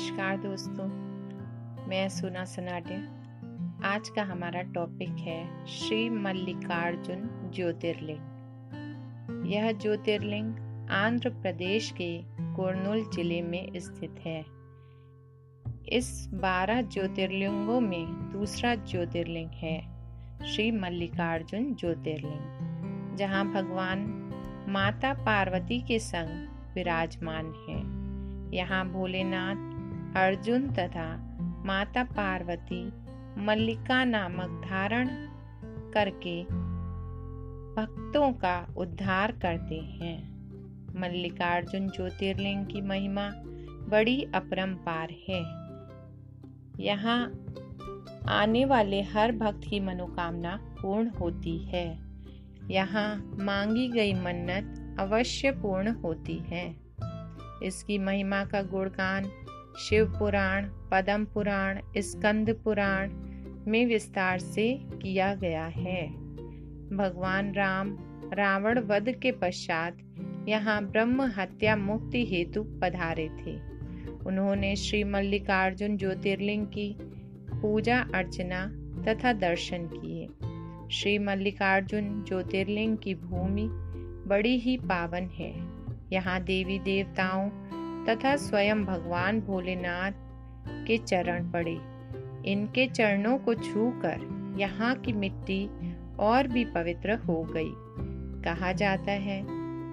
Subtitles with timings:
[0.00, 0.84] नमस्कार दोस्तों,
[1.88, 2.94] मैं सुना सनाटे
[3.86, 12.08] आज का हमारा टॉपिक है श्री मल्लिकार्जुन ज्योतिर्लिंग। यह ज्योतिर्लिंग आंध्र प्रदेश के
[12.56, 14.40] कुर्नूल ज़िले में स्थित है।
[15.88, 19.78] इस बारह ज्योतिर्लिंगों में दूसरा ज्योतिर्लिंग है
[20.46, 24.08] श्री मल्लिकार्जुन ज्योतिर्लिंग, जहाँ भगवान
[24.68, 27.78] माता पार्वती के संग विराजमान है।
[28.56, 29.68] यहाँ भोलेनाथ
[30.16, 32.92] अर्जुन तथा माता पार्वती
[33.38, 35.08] मल्लिका नामक धारण
[35.94, 36.44] करके
[37.74, 40.18] भक्तों का उद्धार करते हैं।
[41.00, 43.30] मल्लिकार्जुन ज्योतिर्लिंग की महिमा
[43.88, 45.42] बड़ी अपरंपार है।
[46.84, 47.46] यहाँ
[48.28, 51.98] आने वाले हर भक्त की मनोकामना पूर्ण होती है।
[52.70, 56.76] यहाँ मांगी गई मन्नत अवश्य पूर्ण होती है।
[57.62, 59.24] इसकी महिमा का गुणगान
[59.78, 63.10] शिव पुराण, पदम पुराण, स्कंद पुराण
[63.70, 66.06] में विस्तार से किया गया है।
[66.96, 67.98] भगवान राम,
[68.32, 69.96] रावण वध के पश्चात
[70.48, 73.56] यहाँ ब्रह्म हत्या मुक्ति हेतु पधारे थे।
[74.26, 76.96] उन्होंने श्री मल्लिकार्जुन ज्योतिर्लिंग की
[77.62, 78.66] पूजा अर्चना
[79.04, 80.28] तथा दर्शन किए।
[80.90, 83.68] श्री मल्लिकार्जुन ज्योतिर्लिंग की भूमि
[84.28, 85.54] बड़ी ही पावन है।
[86.12, 87.50] यहाँ देवी देवताओं
[88.10, 90.12] तथा स्वयं भगवान भोलेनाथ
[90.86, 91.78] के चरण पड़े।
[92.52, 95.70] इनके चरणों को छूकर यहाँ की मिट्टी
[96.18, 97.72] और भी पवित्र हो गई।
[98.42, 99.42] कहा जाता है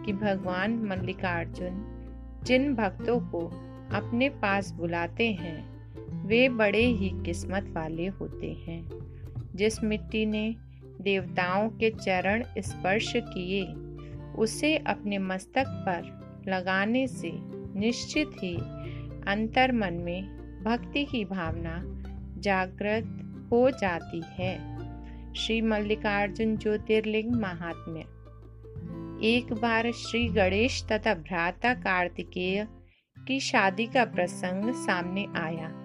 [0.05, 1.93] कि भगवान मल्लिकार्जुन
[2.43, 3.47] जिन भक्तों को
[3.93, 5.87] अपने पास बुलाते हैं,
[6.27, 8.89] वे बड़े ही किस्मत वाले होते हैं।
[9.55, 10.55] जिस मिट्टी ने
[11.01, 13.63] देवताओं के चरण स्पर्श किए,
[14.35, 18.55] उसे अपने मस्तक पर लगाने से निश्चित ही
[19.27, 21.83] अंतर मन में भक्ति की भावना
[22.41, 24.77] जागृत हो जाती है।
[25.33, 27.99] श्री मल्लिकार्जुन ज्योतिर्लिंग महात्म्य।
[29.27, 32.67] एक बार श्री गणेश तथा भ्राता कार्तिकेय
[33.27, 35.83] की शादी का प्रसंग सामने आया।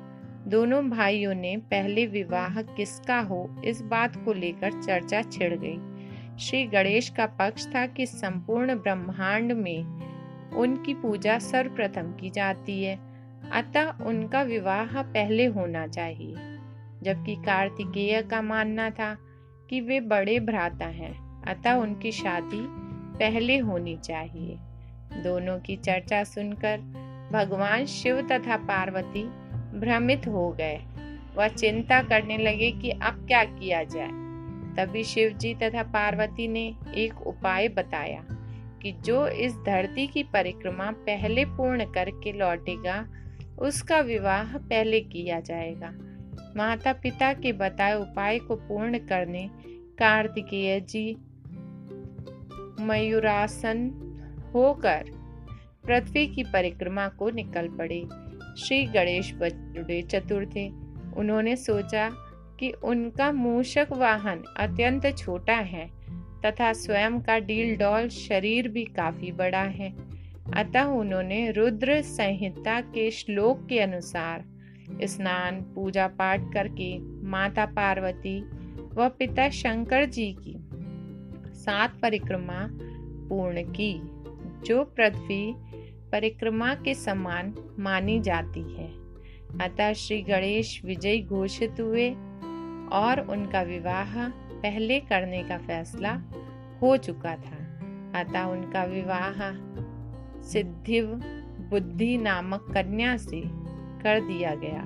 [0.49, 5.93] दोनों भाइयों ने पहले विवाह किसका हो, इस बात को लेकर चर्चा छिड़ गई।
[6.39, 10.02] श्री गणेश का पक्ष था कि संपूर्ण ब्रह्मांड में
[10.57, 12.99] उनकी पूजा सर्वप्रथम की जाती है।
[13.53, 16.35] अतः उनका विवाह पहले होना चाहिए,
[17.03, 19.17] जबकि कार्तिकेय का मानना था
[19.71, 22.67] कि वे बड़े भ्राता हैं, अतः उनकी शादी
[23.19, 24.59] पहले होनी चाहिए।
[25.23, 26.79] दोनों की चर्चा सुनकर
[27.33, 29.25] भगवान शिव तथा पार्वती
[29.81, 30.81] भ्रमित हो गए।
[31.37, 34.11] वह चिंता करने लगे कि अब क्या किया जाए।
[34.77, 38.25] तभी शिव जी तथा पार्वती ने एक उपाय बताया।
[38.83, 43.09] कि जो इस धरती की परिक्रमा पहले पूर्ण करके लौटेगा,
[43.59, 45.93] उसका विवाह पहले किया जाएगा।
[46.57, 49.51] माता पिता के बताए उपाय को पूर्ण करने,
[49.99, 51.17] कार्तिकेय जी
[52.81, 53.91] मयूरासन
[54.55, 55.05] होकर
[55.87, 58.05] पृथ्वी की परिक्रमा को निकल पड़े।
[58.59, 60.69] श्री गणेश बड़े चतुर थे।
[61.17, 62.11] उन्होंने सोचा
[62.61, 66.02] कि उनका मूषक वाहन अत्यंत छोटा है
[66.45, 69.95] तथा स्वयं का डील डॉल शरीर भी काफ़ी बड़ा है।
[70.55, 74.45] अतः उन्होंने रुद्र संहिता के श्लोक के अनुसार
[75.03, 76.99] स्नान पूजा पाठ करके
[77.29, 78.41] माता पार्वती
[78.95, 80.55] व पिता शंकर जी की
[81.55, 82.69] सात परिक्रमा
[83.29, 84.01] पूर्ण की,
[84.67, 85.55] जो पृथ्वी
[86.13, 88.89] परिक्रमा के समान मानी जाती है।
[89.61, 92.11] अतः श्री गणेश विजय घोषित हुए।
[92.93, 96.13] और उनका विवाह पहले करने का फैसला
[96.83, 97.59] हो चुका था।
[98.21, 99.41] अतः उनका विवाह
[100.43, 101.07] सिद्धिव
[101.71, 103.43] बुद्धि नामक कन्या से
[104.03, 104.83] कर दिया गया।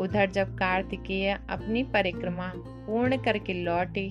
[0.00, 4.08] उधर जब कार्तिकेय अपनी परिक्रमा पूर्ण करके लौटे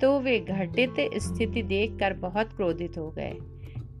[0.00, 3.32] तो वे घटित स्थिति देखकर बहुत क्रोधित हो गए।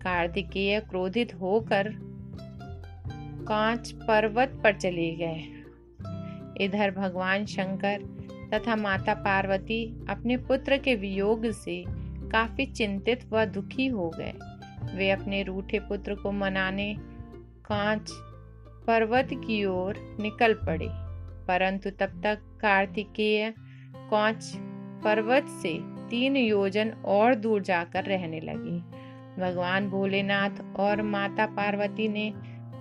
[0.02, 1.88] कार्तिकेय क्रोधित होकर
[3.48, 5.42] कांच पर्वत पर चले गए।
[6.64, 8.17] इधर भगवान शंकर
[8.54, 11.82] तथा माता पार्वती अपने पुत्र के वियोग से
[12.32, 14.32] काफ़ी चिंतित व दुखी हो गए।
[14.96, 16.94] वे अपने रूठे पुत्र को मनाने
[17.64, 18.10] कांच
[18.86, 20.88] पर्वत की ओर निकल पड़े,
[21.48, 23.52] परंतु तब तक कार्तिकेय
[24.10, 24.52] कांच
[25.04, 25.78] पर्वत से
[26.10, 28.78] तीन योजन और दूर जाकर रहने लगे।
[29.40, 32.32] भगवान भोलेनाथ और माता पार्वती ने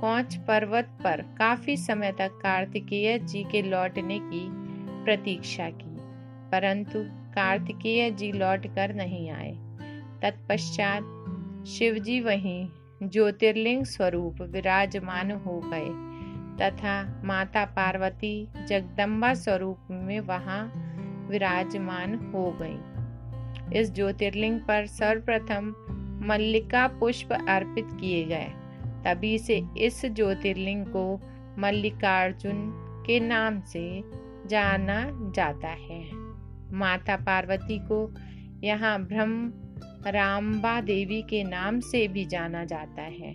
[0.01, 4.45] कौच पर्वत पर काफ़ी समय तक कार्तिकेय जी के लौटने की
[5.07, 5.95] प्रतीक्षा की,
[6.51, 6.99] परंतु
[7.33, 9.51] कार्तिकेय जी लौट कर नहीं आए।
[10.21, 12.67] तत्पश्चात शिवजी वहीं
[13.03, 15.89] ज्योतिर्लिंग स्वरूप विराजमान हो गए
[16.59, 20.61] तथा माता पार्वती जगदम्बा स्वरूप में वहाँ
[21.29, 25.73] विराजमान हो गई। इस ज्योतिर्लिंग पर सर्वप्रथम
[26.27, 28.47] मल्लिका पुष्प अर्पित किए गए।
[29.05, 31.21] तभी से इस ज्योतिर्लिंग को
[31.59, 32.71] मल्लिकार्जुन
[33.07, 34.03] के नाम से
[34.47, 36.09] जाना जाता है।
[36.73, 38.13] माता पार्वती को
[38.63, 39.51] यहाँ ब्रह्म
[40.07, 43.33] रामबा देवी के नाम से भी जाना जाता है।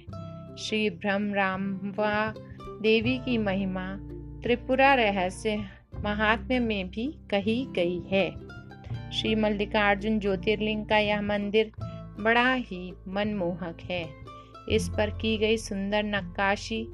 [0.59, 2.35] श्री ब्रह्म रामबा
[2.83, 3.97] देवी की महिमा
[4.43, 5.57] त्रिपुरा रहस्य
[6.05, 8.31] महात्म्य में भी कही गई है।
[9.11, 11.73] श्री मल्लिकार्जुन ज्योतिर्लिंग का यह मंदिर
[12.21, 14.09] बड़ा ही मनमोहक है।
[14.69, 16.87] इस पर की गई सुंदर नक्काशी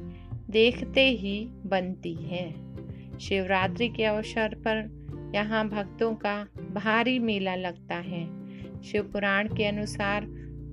[0.51, 2.68] देखते ही बनती है।
[3.21, 4.99] शिवरात्रि के अवसर पर
[5.35, 8.39] यहाँ भक्तों का भारी मेला लगता है।
[8.83, 10.27] शिव पुराण के अनुसार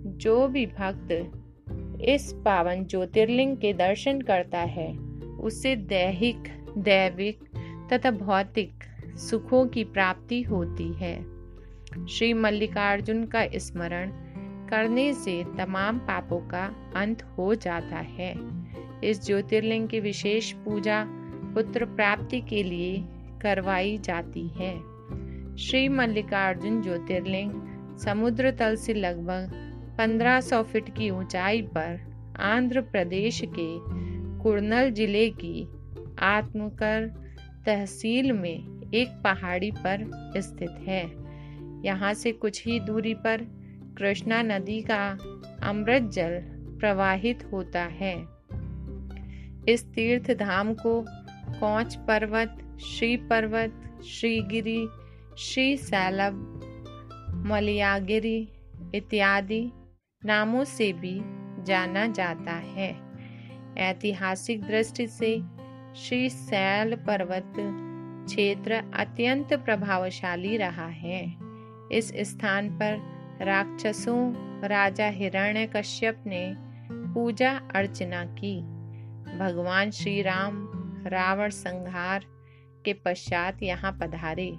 [0.08, 1.32] जो भी भक्त
[2.02, 4.98] इस पावन ज्योतिर्लिंग के दर्शन करता है,
[5.40, 6.38] उससे दैहिक,
[6.78, 7.40] दैविक
[7.94, 8.74] तथा भौतिक
[9.18, 11.36] सुखों की प्राप्ति होती है।
[12.08, 14.12] श्री मल्लिकार्जुन का स्मरण
[14.70, 18.36] करने से तमाम पापों का अंत हो जाता है।
[19.04, 21.25] इस ज्योतिर्लिंग की विशेष पूजा
[21.56, 23.04] पुत्र प्राप्ति के लिए
[23.42, 24.74] करवाई जाती है।
[25.58, 27.52] श्री मल्लिकार्जुन ज्योतिर्लिंग
[27.98, 29.52] समुद्र तल से लगभग
[30.00, 32.00] 1500 फीट की ऊंचाई पर
[32.40, 33.68] आंध्र प्रदेश के
[34.44, 35.68] कुर्नल ज़िले की
[36.20, 37.08] आत्मकर
[37.66, 41.04] तहसील में एक पहाड़ी पर स्थित है।
[41.86, 43.42] यहाँ से कुछ ही दूरी पर
[43.98, 45.18] कृष्णा नदी का
[45.64, 46.40] अमृत जल
[46.80, 48.16] प्रवाहित होता है।
[49.70, 51.02] इस तीर्थ धाम को
[51.60, 54.88] कौच पर्वत, श्री पर्वत श्रीगिरी
[55.38, 56.62] श्री सैलभ,
[57.48, 58.50] मलयागिरी
[58.96, 59.72] इत्यादि
[60.26, 61.22] नामों से भी
[61.64, 62.96] जाना जाता है।
[63.78, 65.42] ऐतिहासिक दृष्टि से
[65.96, 67.54] श्री सैल पर्वत
[68.28, 71.36] क्षेत्र अत्यंत प्रभावशाली रहा है।
[71.92, 72.98] इस स्थान पर
[73.42, 74.34] राक्षसों,
[74.68, 76.56] राजा हिरण्य कश्यप ने
[76.92, 78.62] पूजा अर्चना की।
[79.40, 80.75] भगवान श्री राम
[81.08, 82.26] रावण संहार
[82.86, 84.52] के पश्चात यहाँ पधारे।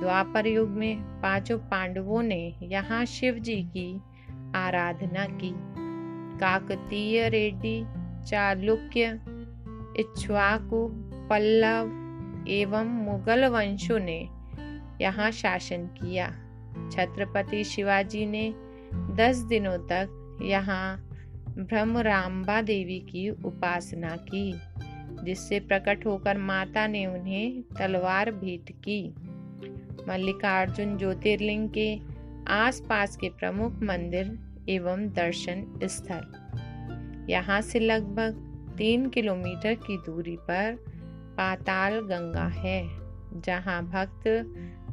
[0.00, 4.00] द्वापर युग में पाँचों पांडवों ने यहाँ शिव जी की
[4.54, 5.52] आराधना की।
[6.38, 7.84] काकतीय रेड्डी,
[8.26, 9.20] चालुक्य,
[9.98, 10.88] इच्छुआकु,
[11.30, 14.18] पल्लव एवं मुगल वंशों ने
[15.00, 16.28] यहाँ शासन किया।
[16.92, 18.54] छत्रपति शिवाजी ने
[19.16, 20.96] दस दिनों तक यहाँ
[21.58, 24.50] ब्रह्मराम्बा देवी की उपासना की।
[25.24, 29.14] जिससे प्रकट होकर माता ने उन्हें तलवार भेंट की।
[30.08, 31.98] मल्लिकार्जुन ज्योतिर्लिंग के
[32.48, 38.42] आसपास के प्रमुख मंदिर एवं दर्शन स्थल। यहाँ से लगभग
[38.78, 40.84] तीन किलोमीटर की दूरी पर
[41.36, 42.82] पाताल गंगा है,
[43.40, 44.22] जहाँ भक्त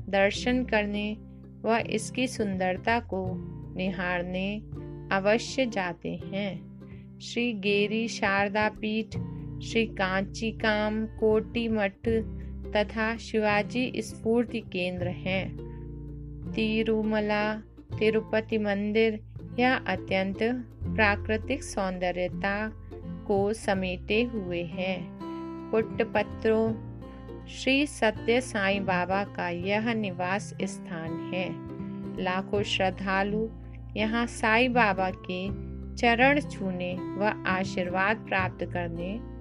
[0.10, 1.18] दर्शन करने
[1.66, 3.26] व इसकी सुंदरता को
[3.76, 4.58] निहारने
[5.16, 9.16] अवश्य जाते हैं। श्री गेरी शारदा पीठ
[9.64, 12.10] श्री कांची काम कोटी मठ
[12.76, 15.58] तथा शिवाजी स्फूर्ति केंद्र हैं।
[16.56, 17.56] तिरुमला,
[18.00, 19.20] तिरुपति मंदिर
[19.60, 20.38] यह अत्यंत
[20.84, 22.72] प्राकृतिक सौंदर्यता
[23.28, 25.20] को समेटे हुए हैं।
[25.72, 26.74] पुट्टपत्रों,
[27.48, 31.50] श्री सत्य साईं बाबा का यह निवास स्थान है।
[32.24, 33.50] लाखों श्रद्धालु
[33.98, 35.48] यहाँ साईं बाबा के
[35.96, 39.33] चरण छूने व आशीर्वाद प्राप्त करने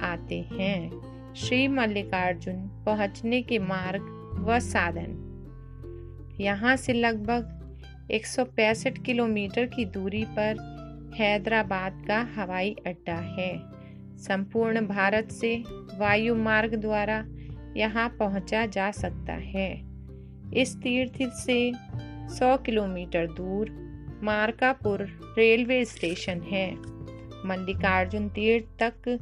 [0.00, 0.90] आते हैं।
[1.34, 4.02] श्री मल्लिकार्जुन पहुँचने के मार्ग
[4.38, 5.18] व साधन।
[6.40, 7.58] यहाँ से लगभग
[8.10, 10.56] 165 किलोमीटर की दूरी पर
[11.14, 13.72] हैदराबाद का हवाई अड्डा है।
[14.18, 15.64] संपूर्ण भारत से
[15.98, 17.24] वायु मार्ग द्वारा
[17.76, 19.82] यहाँ पहुँचा जा सकता है।
[20.54, 21.72] इस तीर्थ से
[22.28, 23.82] 100 किलोमीटर दूर
[24.22, 25.02] मार्कापुर
[25.38, 26.72] रेलवे स्टेशन है।
[27.46, 29.18] मल्लिकार्जुन तीर्थ तक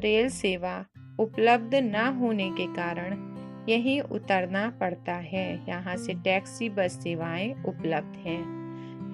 [0.00, 0.84] रेल सेवा
[1.18, 3.30] उपलब्ध न होने के कारण
[3.68, 8.60] यही उतरना पड़ता है। यहाँ से टैक्सी, बस सेवाएँ उपलब्ध हैं।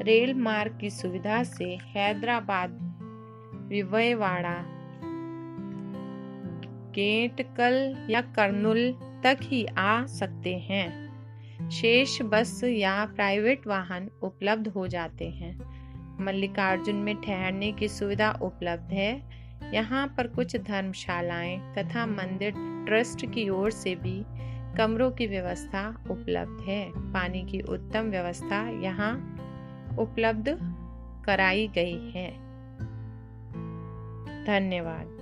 [0.02, 2.70] रेल मार्ग की सुविधा से हैदराबाद
[3.68, 4.64] विवयवाड़ा
[6.94, 8.92] गेटकल या कर्नुल
[9.24, 11.06] तक ही आ सकते हैं।
[11.70, 15.76] शेष बस या प्राइवेट वाहन उपलब्ध हो जाते हैं।
[16.24, 22.52] मल्लिकार्जुन में ठहरने की सुविधा उपलब्ध है। यहाँ पर कुछ धर्मशालाएँ तथा मंदिर
[22.86, 24.24] ट्रस्ट की ओर से भी
[24.76, 29.12] कमरों की व्यवस्था उपलब्ध है। पानी की उत्तम व्यवस्था यहाँ
[29.98, 30.58] उपलब्ध
[31.26, 32.30] कराई गई है।
[34.44, 35.15] धन्यवाद।